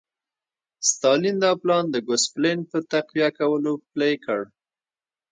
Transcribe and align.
ستالین 0.89 1.37
دا 1.43 1.51
پلان 1.61 1.85
د 1.91 1.95
ګوسپلن 2.07 2.59
په 2.71 2.77
تقویه 2.91 3.29
کولو 3.39 3.73
پلی 3.91 4.13
کړ 4.25 4.41